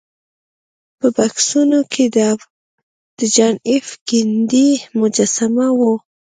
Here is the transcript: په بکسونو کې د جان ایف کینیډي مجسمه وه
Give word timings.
په 0.99 1.07
بکسونو 1.15 1.79
کې 1.91 2.05
د 3.19 3.21
جان 3.35 3.55
ایف 3.69 3.87
کینیډي 4.07 4.69
مجسمه 4.99 5.67
وه 5.79 5.93